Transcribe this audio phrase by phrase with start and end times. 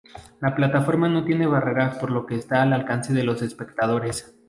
[0.39, 4.35] La plataforma no tiene barreras por lo que está al alcance de los espectadores.